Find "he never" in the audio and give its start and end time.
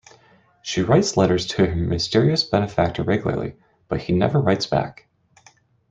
4.01-4.41